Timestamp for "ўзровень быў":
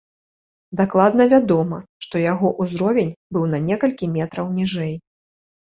2.67-3.43